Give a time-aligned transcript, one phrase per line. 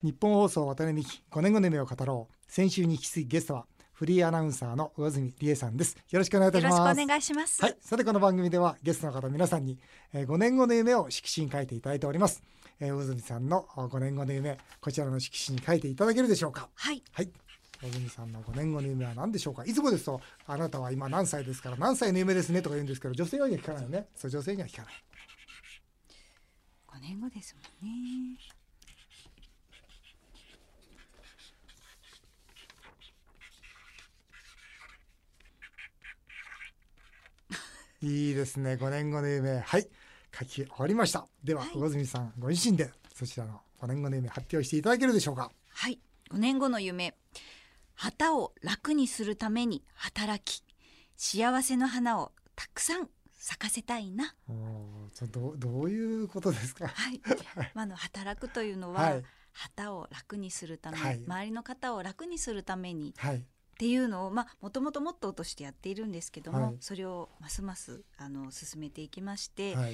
[0.00, 2.34] 日本放送渡辺美希5年後の夢を語ろう。
[2.46, 5.96] 先週に引き続きゲストはフリーアナウンサーの上住理恵さんです。
[6.10, 6.78] よろしくお願いいたします。
[6.78, 7.60] よろしくお願いします。
[7.60, 7.76] はい。
[7.80, 9.76] さてこの番組ではゲストの方皆さんに、
[10.12, 12.44] えー、5年後の夢を色紙に書いていただいております、
[12.78, 16.68] えー、上住さんの5年後の夢こちらの色紙に書いていただけるでしょうか。
[16.76, 17.02] はい。
[17.10, 17.32] はい。
[17.82, 19.64] 小住さんの5年後の夢は何でしょうか。
[19.64, 24.06] いつもですとあなたは今何歳ですから何歳の夢ですねとか言うんですけど女性は聞かないよね。
[24.14, 24.94] そう女性には聞かない。
[26.86, 28.57] 5年後ですもんね
[38.00, 38.74] いいですね。
[38.74, 39.58] 5年後の夢。
[39.60, 39.88] はい。
[40.38, 41.26] 書き終わりました。
[41.42, 45.50] では、はい、魚住さんご自身でそちらの5年後の夢発表していただけるでしょうか？
[45.70, 45.98] はい。
[46.30, 47.14] 5年後の夢。
[47.94, 50.62] 旗を楽にするために働き
[51.16, 54.34] 幸せの花をたくさん咲かせたいな。
[55.32, 56.86] どどういうことですか？
[56.86, 57.20] はい、
[57.74, 63.44] まあの働くというのは、はい、旗を楽にするため、はい、周りの方を楽にするために、はい、
[63.78, 69.92] っていうのをまあもともとモットーとしてやっているんですけども、はい、それをますますあの進めていきまして、はい、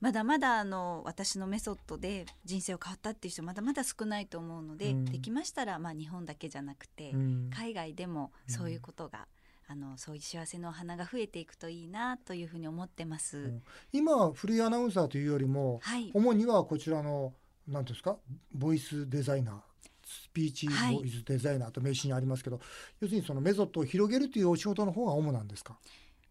[0.00, 9.26] まだまだあの私のメソッドで人生を変わったっていう人まだまだ少ないと思うので、うん、できましたらまあ日本だけじゃなくて、うん、海外でもそういうことが、
[9.68, 13.36] あのそういう幸せの花が増えていくといいなというふうに思ってます。
[13.36, 13.62] うん、
[13.92, 17.34] 今フリーアナウンサーというよりも、はい、主にはこちらの
[17.68, 18.16] 何ですか
[18.54, 19.69] ボイスデザイナー
[20.10, 22.64] スピーチボイスデザイナーと名刺にありますけど、はい、
[23.02, 25.78] 要するにそのメソッドを広げるというお仕事の方が主なんですか？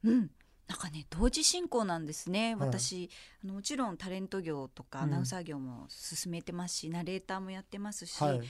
[0.04, 0.30] うん。
[0.68, 3.10] なんかね同時進行なんですね、はい、私
[3.44, 8.42] あのもちろんタレント業とかアナウンサー業も進めてますし、うん、ナレーターもやってますし、はい、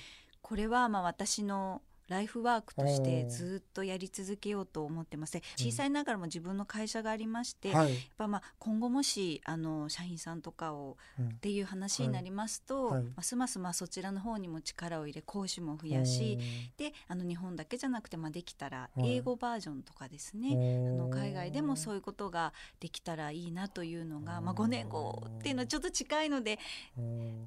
[0.42, 16.38] これはまあ私のライフワークとしてずっとやり続けようと思ってます小さいながらも自分の会社がありまして、うん、やっぱまあ今後もしあの社員さんとかを、っていう話になりますと、はい、ますますまあそちらの方にも力を入れ講師も増やし、
[16.78, 26.60] であの日本だけじゃなくてまあできたら英語バージョンとかですね、あの海外でもそういうことができたらいいなというのが、まあ、5年後っていうのはちょっと近いので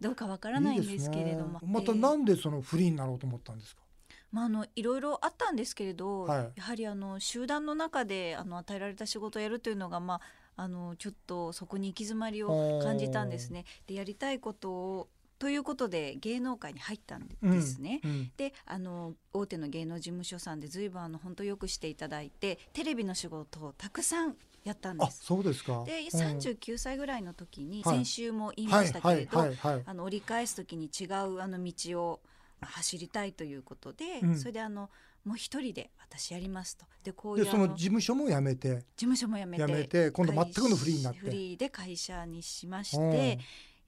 [0.00, 1.60] どうかわからないんですけれども。
[1.62, 3.82] いいね、またなんでそのフリーになろうと思ったんですか？
[4.32, 10.14] まあ、あのいろいろあったんですけれど、はい、やはりあの集団の中であの与えられた仕事をやるというのが、ま
[10.56, 13.64] あ、あのちょっとそこに行き詰まりを感じたんですね。
[13.86, 18.00] でやりたいことをということで芸能界に入ったんですね。
[18.04, 25.24] うんうん、であの大手の芸能事務所さんで随分あの本当よくしていただいてテレビの仕事をたくさんやったんです。
[25.24, 25.82] そうですか。
[25.84, 29.40] で、三十九歳ぐらいの時に、先週も言いましたけれど、
[29.84, 32.20] あの折り返す時に違うあの道を
[32.62, 34.90] 走りたいということで、うん、それであの
[35.24, 36.84] もう一人で私やりますと。
[37.04, 38.76] でこういうその事務所も辞めて。
[38.76, 41.18] 事務所も辞めて辞めて今度全くのフリーになって。
[41.20, 43.38] フリーで会社にしまして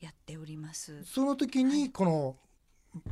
[0.00, 1.04] やっております。
[1.04, 2.36] その時にこの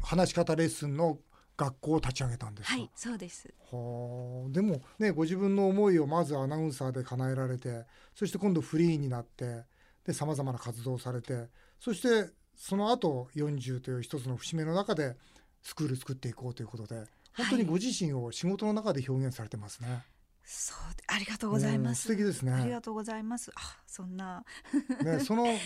[0.03, 1.19] 話し方レッスンの
[1.57, 3.53] 学校を立ち上げたんですはいそうです。
[3.71, 4.51] はあ。
[4.51, 7.85] でもねご自分の思いをまずアナウンサーで叶えられて
[8.15, 9.65] そして今度フリーになって
[10.05, 11.49] でさまざまな活動をされて
[11.79, 15.17] そしてその後40という一つの節目の中で
[15.63, 17.05] スクール作っていこうということで
[17.37, 19.89] 本当にご自身を仕事の中で表現されてますね。
[19.89, 20.03] はい、
[20.45, 22.03] そうありがとうございます。
[22.03, 22.53] 素敵ですね。
[22.53, 23.51] ありがとうございます。
[23.55, 24.45] あそんな
[25.03, 25.61] ねそのね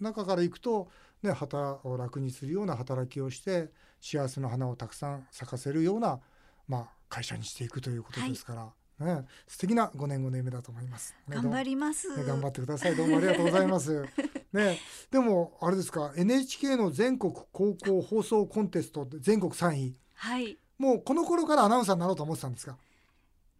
[0.00, 0.88] 中から行くと
[1.22, 6.20] ね旗を楽にするような働きをして幸せの花をたくさん咲かせるような
[6.66, 8.60] まあ会社にしていくということですから。
[8.62, 11.14] はいね、素敵な5年後の夢だと思います。
[11.26, 12.96] ね、頑張ります、ね、頑張ってください。
[12.96, 14.04] どうもありがとうございます。
[14.52, 14.78] ね、
[15.10, 19.96] でもあれですか NHK の全国高校放送コンテスト全国3位。
[20.14, 20.58] はい。
[20.78, 22.76] もうこの頃からアナウンサーになろうと思ってたんですか？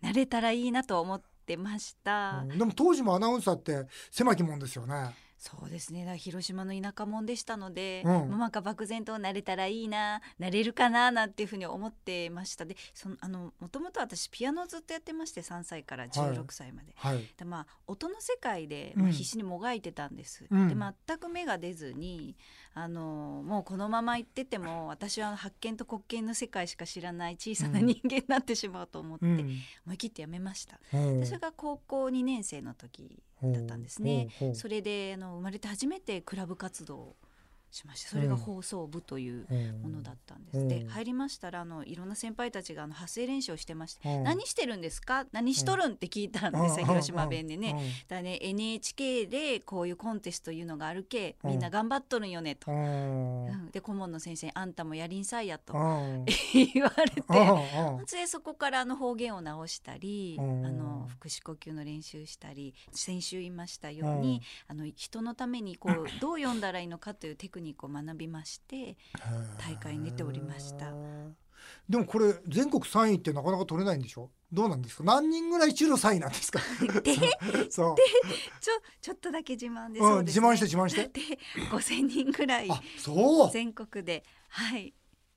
[0.02, 2.44] なれたらいいなと思ってました。
[2.48, 5.14] うん、でも当時もアナウンサーって狭きもんですよね。
[5.40, 6.18] そうですね。
[6.18, 12.66] 広島の田舎者でしたので、うん、なんか漠然となれたらいいななれるかななんていうふうに思ってました。
[12.66, 17.14] でそのあのもともと私ピアノをずっとやってまして3歳から16歳まで、はい。
[17.16, 22.36] はい、でまあ、音の世界で、まあ、必死にもがいてたんです、うん、で全く芽が出ずに
[22.74, 29.38] あのもうこのまま行ってても私は発見と滑稽の世界しか知らない小さな人間になってしまうと思って、うん、
[29.86, 34.28] 思い切ってやめました、でそれが高校2年生の時だったんですね。
[34.54, 37.16] それであの生まれて初めてクラブ活動
[37.70, 39.46] しましてそれが放送部という
[39.82, 45.26] ものだったんです、うん、で入りましたらあのいろんな先輩たちがあの発声練習をしてまして「うん、何してるんですか？
[45.32, 46.52] 何しとるん?」って聞いたん。
[46.52, 47.76] ですよ、広島弁でね。
[48.08, 52.70] だね NHK でこういうコンテストいうのがあるけみんな頑張っとるんよねと。
[53.72, 58.16] で顧問の先生に「あんたもやりんさいや」と言われて。
[58.16, 68.96] でそこからあの方言を直したりあの腹式呼吸の練習したり先週言いましたようにあの人のためにこう どう読んだらいいのかというテククニックを学びまして
[69.58, 70.92] 大会に出ておりました。
[71.88, 74.30] でもこれ全国3位ってなかなか取れないんでしょ？
[74.52, 75.04] どうなんですか？
[75.04, 76.58] 何人ぐらい中の3位なんですか？
[77.04, 77.14] で
[77.70, 77.96] そう。
[78.60, 80.48] ちょちょっとだけ自慢でうんそうです、ね。
[80.48, 81.08] 自慢して自慢して。
[81.08, 81.38] で
[81.70, 83.50] 5000人ぐらいあそう。
[83.52, 84.94] 全国ではい。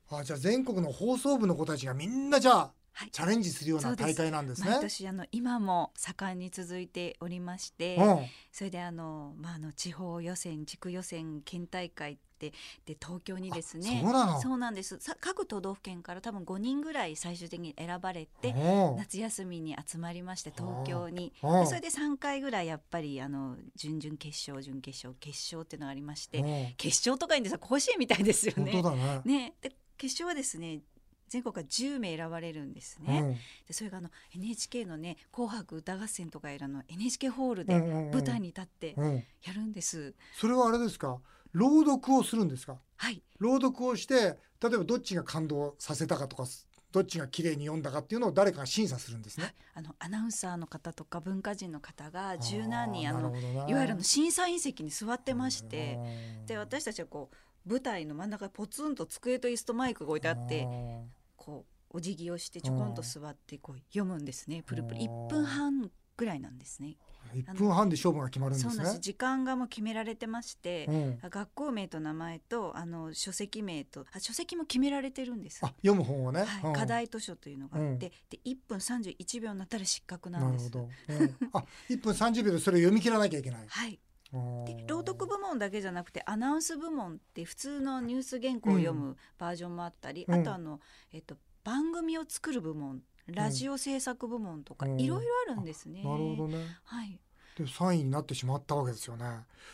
[0.10, 4.70] あじゃあ全国の放送部の子たちがみんなじゃあはいチャレンジするような大会なんですね。
[4.70, 8.20] 毎年あの今も盛んに続いておりまして、うん。
[8.52, 12.54] それであの、まあ、あの地方予選地区予選県大会って
[12.86, 14.42] で東京にですねそうなの。
[14.42, 15.00] そうなんです。
[15.00, 18.94] さ各都道府県から多分5人ぐらい最終的に選ばれてう。
[18.94, 21.34] ん夏休みに集まりまして東京に。
[21.42, 26.42] それで3回ぐらいやっぱりあの準々決勝準決勝決勝っていうのがありましてう。
[26.46, 27.60] ん決勝とかいいんですよ。
[27.60, 28.82] 甲子園みたいですよ本ね。
[28.84, 29.22] ね。
[29.26, 29.54] ね。
[29.62, 30.82] で決勝はですね
[31.34, 33.40] 全国から10名選ばれるんですね。
[33.68, 39.06] でそれがあの NHK のね「紅白歌合戦」とかあの NHK ホールでうんうんうん舞台に立ってうん。
[39.06, 40.14] うんやるんです。
[40.40, 41.20] それはあれですか？
[41.54, 42.78] 朗読をするんですか？
[42.98, 43.24] はい。
[43.40, 44.14] 朗読をして
[44.62, 46.46] 例えばどっちが感動させたかとか
[46.92, 49.56] どっちが綺麗に読んだかっていうのを誰かが審査するんですね。
[49.74, 53.36] あのアナウンサーの方とか文化人の方が十何人あの
[53.68, 55.96] いわゆるあの審査員席に座ってまして
[56.40, 56.46] うん。
[56.46, 60.68] で私たちはこう舞台の真ん中にポツンと机と椅子とマイクが置いてあって
[61.44, 66.96] こうお辞儀をしてちょこんと座ってこう読むんですねプルプルうん1分半ぐらいなんですね。
[67.34, 69.02] 一分半で勝負が決まるんですねそうなんです。
[69.02, 75.60] 時間がもう決められてまして、うん学校名と名前とあの書籍名とあ書籍も決められてるんです。
[75.64, 76.44] あ読む本をね。
[76.44, 78.12] はいうん課題図書というのがあって、うんで
[78.46, 80.72] 1分31秒になったら失格なです。
[80.72, 81.24] なんるほど。
[81.24, 83.66] うんあ一分三十秒でそれを読み切らなきゃいけない。
[83.68, 84.00] はい、うん
[84.66, 90.80] で朗読部門だけじゃなくてアナウンス部門って普通のニュース原稿を読むバージョンもあったり、うんあとあの、
[91.12, 96.04] えっと、番組を作る部門ラジオ制作部門とか、うんいろいろあるんですね。
[96.04, 96.58] なるほどね。
[96.84, 97.20] はい、
[97.58, 99.26] で3位になってしまったわけですよね。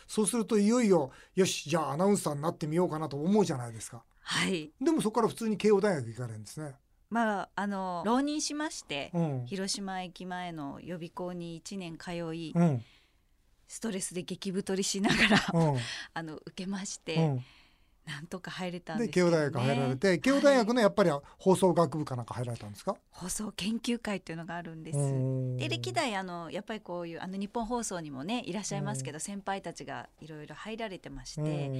[0.06, 4.04] そうするといよいよよしじゃあアナウンサーになってみようかなと思うじゃないですか。
[4.20, 6.74] はい、でもそこから普通に慶応大学行かれるんですね。
[7.10, 9.46] まああの浪人しまして、うん。
[9.46, 12.84] 広島駅前の予備校に1年通い、うん。
[13.70, 15.78] ストレスで激太りしながら、うん。
[16.12, 17.44] あの受けまして、うん。
[18.04, 22.96] なんとか入れたんでです慶応大学入られて、慶応大学はいのやっぱり放送学部かなんか入られたんですか？
[23.10, 24.98] 放送研究会っていうのがあるんです。
[24.98, 31.72] うんで歴代あのやっぱりこういうあの日本放送にもねいらっしゃいますけど、先輩たちがいろいろ入られてまして、うん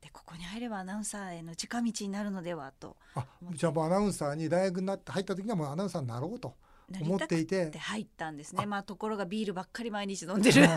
[0.00, 6.54] でここに入ればアナウンサーへの近道になるのではとあじゃあもうアナウンサーに大学になって入った時にはもうアナウンサーになろうと
[7.00, 7.70] 思っていて。
[7.70, 8.62] で入ったんですね。
[8.64, 8.66] あ。
[8.66, 10.66] まあところがビールばっかり毎日飲んでる。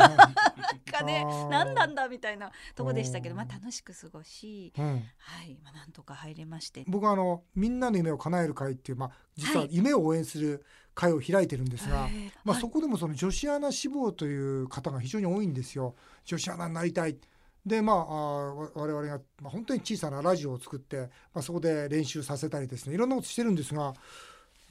[0.95, 3.37] かね何なんだみたいなとこでしたけどうん。
[3.37, 4.85] まあ楽しく過ごしうん。
[5.17, 6.85] はい、まあ、なんとか入れまして。
[6.87, 12.61] 僕はあのみんなの夢を叶える会っていうまあ実ははい夢を応援する会を開いてるんですが、へーまあ、はい。
[12.61, 15.95] そこでもその女子アナ志望という方が非常に多いんですよ。
[16.23, 17.17] 女子アナになりたい。
[17.65, 23.95] でまあ我々が、まあ、本当に小さなラジオを作って、まあ、そこで練習させたりですねいろんなことしてるんですが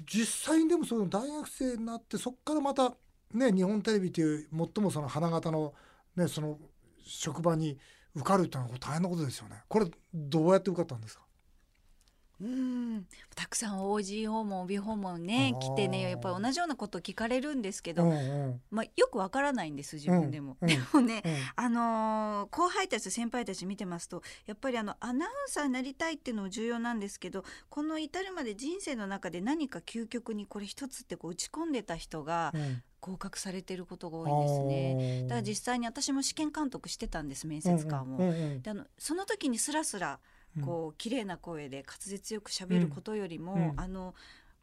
[0.06, 2.94] 実際にでもその大学生になってそこからまた
[3.32, 5.74] ね日本テレビという最もその花形の
[6.16, 6.58] ねその
[7.04, 7.78] 職場に
[8.14, 9.62] 受かるっていうのは大変なことですよね。
[9.68, 11.23] これどうやって受かったんですか？
[12.40, 13.06] うん。
[13.34, 18.60] たくさん OG 訪問 OB 訪問ね来てねやっぱり同じようなこと聞かれるんですけど、うんうん。
[18.70, 20.56] まあ、よくわからないんです自分でも。
[20.60, 21.32] うん でもね、うん。
[21.56, 32.82] あのー後輩たち先輩たち見てますとやっぱりあのアナウンサーになりたいっていうのも重要なんですけどこの至るまで人生の中で何か究極にこれ一つってこう打ち込んでた人がうん。
[33.04, 35.22] 合格されてることが多いんですね。
[35.24, 38.16] だから実際に私も試験監督してたんです面接官も。
[38.16, 38.62] うんうんうん。
[38.62, 40.18] であのその時にスラスラ
[40.62, 43.72] こう綺麗な声で滑舌よく喋ることよりも、うん。
[43.76, 44.14] あの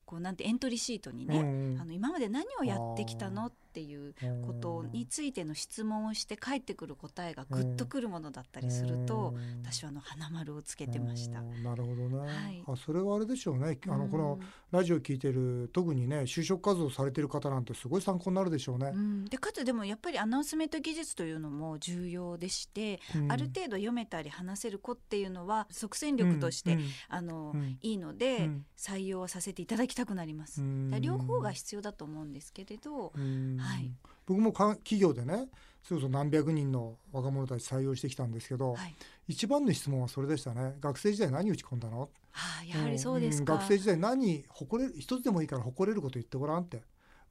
[0.05, 1.39] こうなんてエントリーシートにね、
[1.79, 4.13] あの今まで何をやってきたのっていう
[4.45, 9.61] ことについての質問をして返ってくる答えがグッとくるものだったりすると、うん。
[9.63, 11.39] 私はあの花丸をつけてました。
[11.39, 11.43] う。
[11.43, 11.63] ん。
[11.63, 12.63] なるほどね、はい。
[12.67, 13.79] あそれはあれでしょうね。
[13.87, 14.47] あのこのうん。
[14.71, 18.91] ラジオ聞いてる特にね就職活動されてる方なんてすごい参考になるでしょうね。
[18.93, 23.31] う、ん、でかつでもやっぱりアナウンスメント技術というのも重要でして、うん。
[23.31, 26.81] ある程度読めたり話せる子っていうのは即戦力として、うん。
[27.09, 27.77] あのうん。
[27.81, 28.65] いいので、うん。
[28.77, 30.61] 採用させていただきたくなります。
[31.01, 33.91] 両方が必要だと思うんですけれど、うんはい。
[34.25, 35.47] 僕もか企業でね
[35.83, 38.95] それこそ何百人の若者たち採用してきたんですけど、はい、
[39.27, 40.75] 一番の質問はそれでしたね。
[40.79, 42.09] 学生時代何打ち込んだの？
[42.33, 43.55] ああやはりそうですか。
[43.55, 46.83] ん学生時代何誇れる一つでもいいから誇れること言ってごらんって、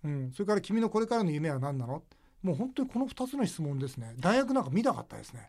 [0.04, 2.02] うん、それから君のこれからの夢は何なの？
[2.42, 4.14] もう本当にこの2つの質問ですね。
[4.18, 5.48] 大学なんか見なかったですね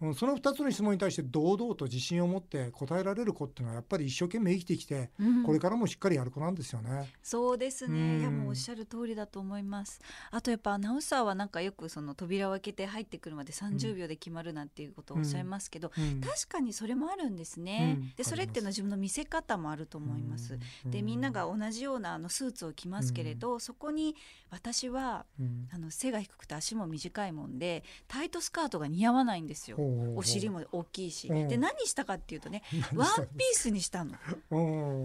[0.00, 7.12] うん、その2つの質問に対して堂々と自信を持って答えられる子っていうのはやっぱり一生懸命生きてきて、うん、これからもしっかりやる子なんですよね。
[7.22, 10.00] そうですね、うん、いやもうおっしゃる通りだと思います。
[10.30, 24.14] あとやっぱアナウンサーはなんかよくその扉を開けて入ってくるまで30秒で決まるなんていうことをおっしゃいますけど、うん、確かにそれもあるんですね、でそれっていうのは自分の見せ方もあると思います、でみんなが同じようなあのスーツを着ますけれど、そこに
[24.50, 25.26] 私は、
[25.72, 29.76] あの背が低くて足も短いもんでタイトスカートが似合わないんですよ
[30.16, 32.62] お尻も大きいし、で何したかっていうとね
[32.94, 34.12] ワンピースにしたの。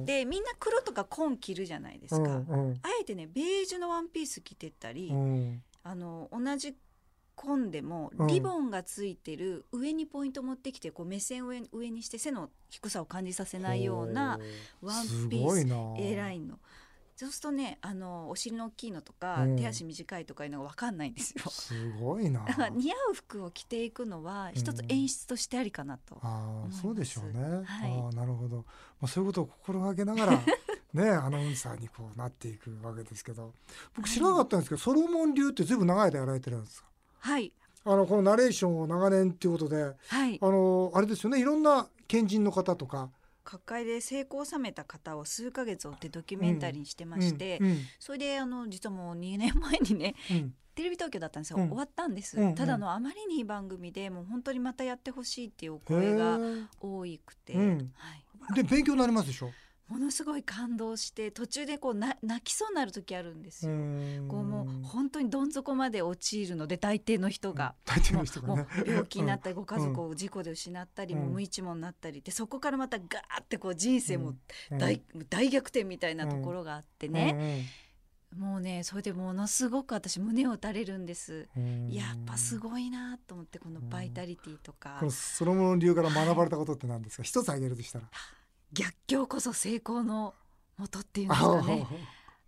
[0.06, 2.44] でみんな黒とか紺着るじゃないですか、
[2.82, 5.12] あえてねベージュのワンピース着てたり、
[5.84, 6.76] あの同じ
[7.36, 14.40] 紺でもリボンがついてる上にポイント持ってきてこう目線を上にして背の低さを感じさせないような
[14.82, 16.02] ワンピース。
[16.02, 16.60] A ラインの。
[17.24, 21.50] そうするとねあのお尻の大きいのとか、うん、手足短いとかいうのが分かんないんですよ。
[21.50, 22.44] すごいな。
[22.46, 27.42] だから似合う服を着ていくのは一つ演出としてありかなと、うん、ああそうでしょうね。
[27.66, 28.58] はい、ああなるほど。
[28.58, 28.64] ま
[29.04, 30.44] あそういうことを心がけながら
[30.94, 33.54] ねアナウンサーにこうなっていくわけですけど、
[33.96, 36.88] 僕知らなかったんですけど、ソロモン流ってずいぶん長い間やられてるんですか？
[37.20, 37.54] はい。
[37.86, 43.10] あのこのナレーションを長年っていうことで、はい、あのあれですよねいろんな賢人の方とか
[43.44, 56.40] 各界で成功を収めた方を数ヶ月追ってドキュメンタリーにしてまして、うんうん、それであの実はもう2年前にね、うん、テレビ東京だったんですよ、終わったんです、ただのあまりにいい番組でもう本当にまたやってほしいっていうお声が
[56.80, 57.64] 多くて、は
[58.52, 59.52] い、で勉強になりますでしょ？
[59.88, 63.74] ものすごい感動して途中でこうな泣きそうになる時あるんですよ。
[64.28, 74.34] こうもう本当にどん底まで陥るので大抵の人が、大抵の人が、ね、病気になったり、ご家族を事故で失ったり、もう無一文になったりでそこからまたガーってこう人生も
[74.72, 77.66] 大,、大逆転みたいなところがあってね。
[78.38, 81.48] もうねそれでものすごく私胸を打たれるんです。
[81.90, 84.98] やっぱすごいなと思ってこのバイタリティとか。
[85.00, 88.10] このソロモン流から学ばれたことって何ですか、はい、一つ挙げるとしたら
[88.74, 90.34] 逆境こそ成功の
[90.78, 91.88] もとっていうんですかね。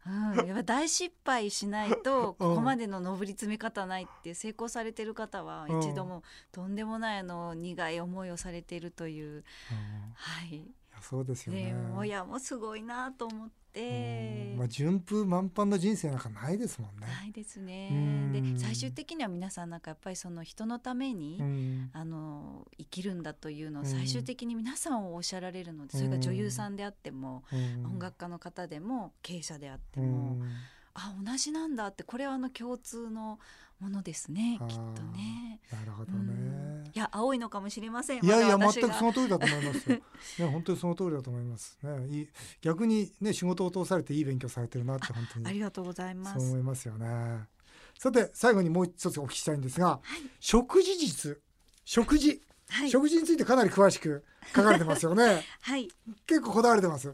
[0.08, 9.44] うん、やっぱ大失敗しないと ここまでの上り詰め方ないって成功されてる方は一度もとんでもないあの苦い思いをされているという、
[10.14, 10.64] はい、
[11.02, 11.76] そうですよね。
[11.96, 17.08] 親もすごいなと思って、まあ順風満帆の人生なんかないですもんね。
[17.08, 18.30] ないですね。
[18.32, 21.42] で最終的には皆さんなんかやっぱりその人のために
[21.94, 27.44] あの生きるんだというのを最終的に皆さんをおっしゃられるので、それが女優さんであっても
[27.86, 30.38] 音楽家の方でも経営者であっても。
[30.98, 33.38] あ同じなんだってこれはあの共通の
[33.80, 35.60] ものですねきっとね。
[35.72, 36.84] なるほどね。
[36.94, 38.24] いや青いのかもしれません。
[38.24, 39.98] いやいや全くその通りだと思いますよ。
[40.40, 41.78] ね本当にその通りだと思います。
[41.84, 42.28] ねい
[42.62, 46.40] 逆にね仕事を通されていい勉強されてるなって本当にありがとうございます。
[46.40, 47.48] そう思いますよね。
[48.00, 51.42] さて最後にもう一つお聞きしたいんですが、はい、食事術
[51.86, 54.24] 食事、はい、食事についてかなり詳しく
[54.56, 55.44] 書かれてますよね。
[55.62, 55.90] はい。
[56.28, 57.14] 結構こだわれてます。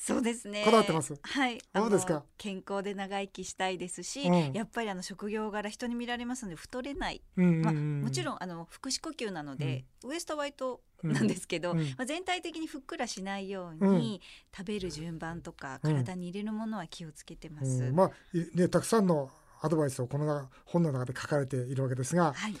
[0.00, 0.62] そうですね。
[0.64, 1.12] こだわってます？
[1.20, 1.58] はい。
[1.74, 2.22] どうですか？
[2.38, 7.20] 健康で長生きしたいですし、うん、やっぱりあの職業柄人に見られますので太れない。
[7.34, 14.20] まあもちろんあの腹式呼吸なので、うん、ウエストワイトなんですけど、うん、まあ全体的にふっくらしないように、
[14.56, 17.90] 食べる順番とか体に入れるものは気をつけてます。
[17.92, 18.10] まあ
[18.54, 22.32] ねたくさんのアドバイスをこの本の中で書かれているわけですが。
[22.34, 22.54] はい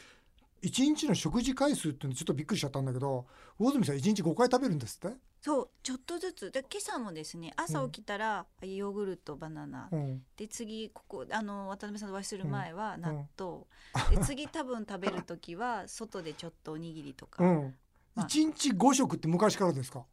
[0.60, 3.26] 一日の食事回数っていうのちょっとびっくりしちゃったんだけど
[3.60, 5.16] 魚住さん一日5回食べるんですって？
[5.40, 6.50] そうちょっとずつ。
[6.50, 13.64] で今朝もですね朝起きたら、ヨーグルトバナナ、うん、で次ここあの渡辺さんとお会いする前は納豆、
[14.10, 17.76] うん、 で次多分食べる時は外でちょっとおにぎりとか、うん。
[18.14, 20.04] まあ、1日5食って昔からですか？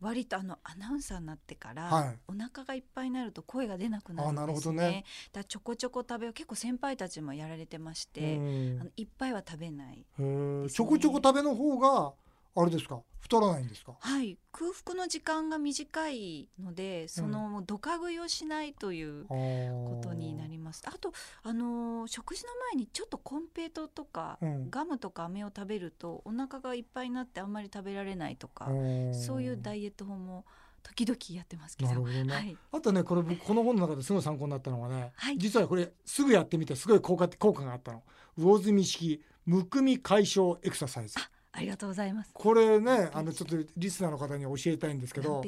[0.00, 4.46] 割とあのアナウンサーになってから、はい、お腹がいっぱいになると声が出なくなるんですね。
[4.46, 5.04] なるほどね。
[5.32, 6.34] だちょこちょこ食べよう。
[6.34, 8.34] 結構先輩たちもやられてまして
[8.80, 12.12] あのいっぱいは食べない、ね、ちょこちょこ食べの方が
[12.56, 13.00] あれですか？
[13.20, 13.94] 太らないんですか？
[13.98, 14.38] はい。
[14.52, 28.66] 空腹の時間が短いのでそのドカ食いをしないということになります、うん、あとあの食事の前にちょっとコンペイトとか、うん、ガムとか飴を食べるとお腹がいっぱいになってあんまり食べられないとか
[29.12, 30.44] そういうダイエット法も
[30.84, 31.88] 時々やってますけど。
[31.88, 32.32] なるほどね。
[32.32, 38.02] はい、あとね、これこの本の中ですごい参考になったのがね、はい、実はこれすぐやってみてすごい効果効果があったの。
[38.36, 41.16] 魚住式むくみ解消エクササイズ。
[41.56, 42.30] ありがとうございます。
[42.32, 45.40] これね、あのちょっとリスナーの方に教えたいんですけど。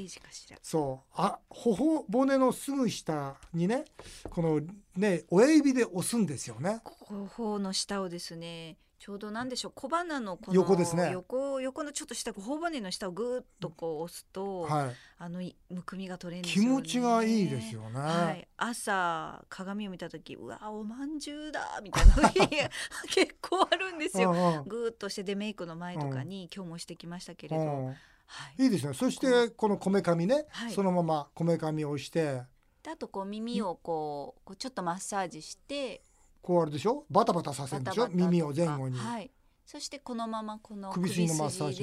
[0.62, 3.84] そう、あ、頬骨のすぐ下にね、
[4.30, 4.60] この
[4.96, 6.80] ね、親指で押すんですよね。
[6.84, 18.00] 頬の下をですね、ちょうどなんでしょう小鼻のこの横ですね横横のちょっと下頬骨の下をぐっとこう押すと、はい、あのむくみが取れるん気持ちがいいですよね。
[18.00, 22.30] はい、朝鏡を見た時うわおまんじゅうだみたいな
[23.10, 24.32] 結構あるんですよ。
[24.66, 27.86] ぐーっとしてでメイクの前とかに今日もしてきましたけれど。
[28.26, 28.94] はい、いいですね。
[28.94, 32.42] そしてこのこめかみね、はい、そのままこめかみを押して。
[32.88, 36.02] あとこう耳をこうこうちょっとマッサージして。
[36.46, 37.04] こうあるでしょ？
[37.10, 38.08] バタバタさせるでしょ？
[38.08, 38.96] 耳を前後に。
[38.96, 39.30] はい。
[39.66, 41.26] そしてこのままこの首筋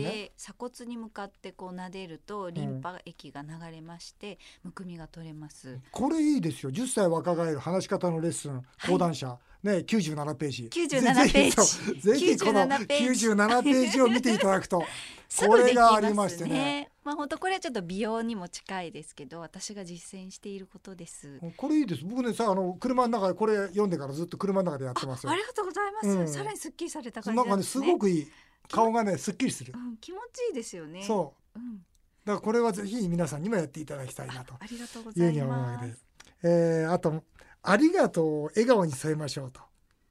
[0.02, 5.80] で鎖骨に向かってこう撫でるとリンパ液が流れましてむくみが取れます。
[5.92, 6.72] これいいですよ。
[6.72, 10.64] 10歳若返る話し方のレッスン講談社、ね97ページ。
[10.72, 12.00] 97ページ。
[12.00, 14.80] ぜひこの97ページを見ていただくと
[15.46, 16.90] これがありましてね。
[17.04, 21.40] まあ本当これはちょっと美容にも近いですけど私が実践していることです。
[21.58, 22.04] これいいです。
[22.06, 28.28] 僕ねさあの車の中でこれ読んでからずっと車の中でやってますありがとうございます、うん、さらにすっきりされた感じなんかねすごくいい
[28.70, 31.04] 顔がねすっきりする、うん、気持ちいいですよね。
[31.04, 31.84] そう、うん、だか
[32.34, 36.06] らこれはぜひ皆さんにもやっていただきたいなとありがとうございます。
[36.44, 37.24] えー、あと
[37.62, 39.62] ありがとうを笑顔に添えましょうと。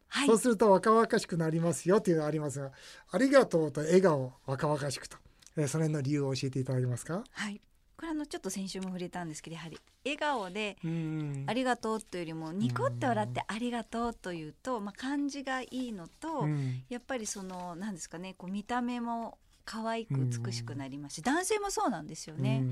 [0.09, 2.71] はい、そうすると若々しくなりますよというのがありますが
[3.11, 5.17] ありがとうと笑顔若々しくと
[5.57, 7.25] えー、その辺の理由を教えていただけますか？
[7.31, 7.61] はい。
[7.97, 10.77] これあのちょっと先週も触れたんですけどやはり笑顔で
[11.47, 16.49] 「ありがとう」というよりもニコって笑って「ありがとう」というと、まあ、感じがいいのと
[16.89, 22.65] やっぱりその何ですかねこう見た目も可愛く美しくなりますし男性もそうなんですよね。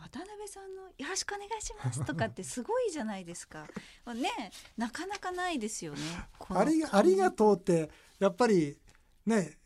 [0.00, 3.66] 渡辺さんの「よろしくお願いします」とかって すごいじゃないですか。
[4.14, 6.00] ねなかなかないですよね。
[6.48, 8.78] ありありがとうってやっぱり
[9.26, 9.58] ね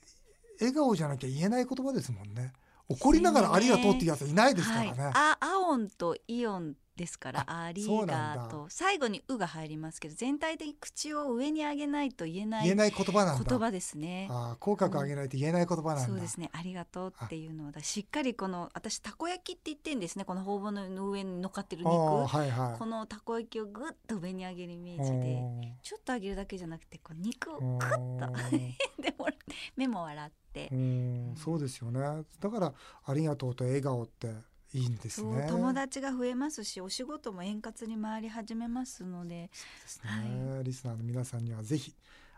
[0.61, 2.53] 笑顔じゃなきゃ言えない言葉ですもんね。
[2.89, 8.67] 怒りながらありがとうっていうやついないですからね、はい、あアオンとイオンですからありがとう。
[8.69, 13.49] 最後に「う」が入りますけど全体的に口を上に上げないと言えない言えない言葉なんだ。
[13.49, 14.29] 言葉ですね。
[14.31, 16.51] あ口角上げないと言えない言葉なんだ、うん、そうですね。
[16.53, 20.27] ありがとうっていうのはしっかりこの私たこ焼きって言ってんですね。
[20.27, 29.27] この頬骨の上に乗っかってる肉、はいはい、このたこ焼きをぐっと上に上げるイメージでちょっと上げるだけじゃなくてこう肉をグッとでも
[29.75, 30.69] 目も笑って。
[30.71, 32.01] うんそうですよね。
[32.41, 32.75] だから
[33.07, 34.35] ありがとうと笑顔って
[34.73, 35.47] いいんですね。
[35.49, 39.51] 友達が増えますしお仕事も円滑に回り始めますので。
[39.53, 41.95] そうですね、はい、リスナーの皆さんにはぜひ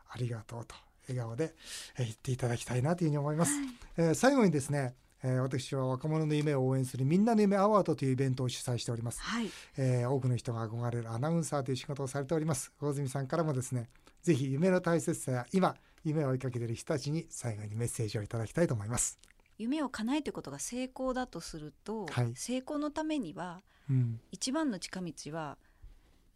[0.09, 0.75] ありがとうと
[1.09, 1.55] 笑顔で
[1.99, 12.73] 言っていただきたいなというふうに思います、はい、えー、最後にですねえー、私は若者の夢を応援するみんなの夢アワードというイベントを主催しております、はい、えー、多くの人が憧れるアナウンサーという仕事をされております。
[12.81, 13.89] 大泉さんからもですね
[14.23, 19.19] ぜひ夢の大切さや今夢を追いかけている人たちに最後にメッセージをいただきたいと思います
[19.59, 25.57] 夢を叶えていくことが成功だとすると、はい、成功のためには、うん、一番の近道は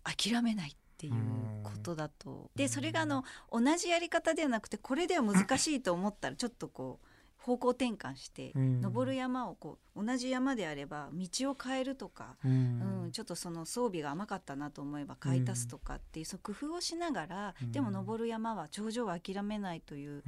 [0.04, 1.14] 諦めないっていう
[1.62, 2.50] ことだと。
[2.54, 7.06] でそれがあの同じやり方ではなくてこれでは難しいと思ったらちょっとこう
[7.46, 20.24] 方向転換して、登る山をこう同じ山であれば道を変えるとか、うん、うん、ちょっとその装備が甘かったなと思えば買い足すとかっていう、そう工夫をしながら、でも登る山は頂上は諦めないという、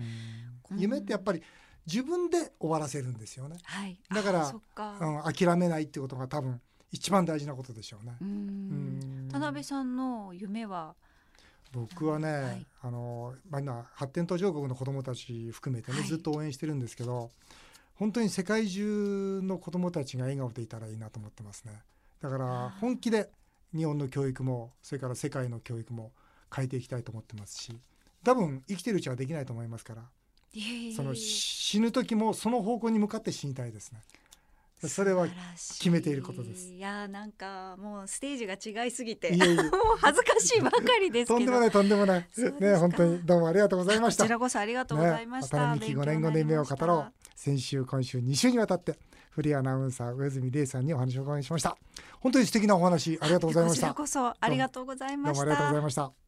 [0.76, 1.42] 夢ってやっぱり
[1.90, 3.56] 自分で終わらせるんですよね。
[3.64, 6.60] はい、だからうん、諦めないってことが多分
[6.92, 8.16] 一番大事なことでしょうね。
[8.20, 9.28] うん。
[9.32, 10.94] 田辺さんの夢は？
[11.72, 17.30] 僕はね、はい、あのまあ、今発展途上国の子どもたち含めてね、はい、ずっと応援してるんですけど
[17.94, 21.82] 本当に世界中の子どもたちが笑顔でいたらいいなと思ってますね。
[22.20, 23.30] だから本気で
[23.74, 26.12] 日本の教育もそれから世界の教育も
[26.54, 27.78] 変えていきたいと思ってますし
[28.24, 30.02] 多分生きてるうちはできないと思いますから
[30.96, 34.00] その死ぬ時もその方向に向かって死にたいですね。
[34.86, 36.68] それは決めていることです。
[36.68, 42.26] いやなんかもうステージが違いすぎてもう恥ずかしいばかりですとんでもないとんでもない。
[42.60, 44.22] ね本当にどうもありがとうございました。
[44.22, 45.74] こちらこそありがとうございました。
[45.74, 47.12] ね、5年後の夢を語ろう。
[47.34, 48.96] 先週今週2週にわたって
[49.30, 51.76] フリーアナウンサー上泉玲さんにお話をお伺いしました。
[52.20, 53.94] 本当に素敵なお話ありがとうございました。
[53.94, 55.44] こちらこそありがとうございました。
[55.44, 56.27] どうもありがとうございました。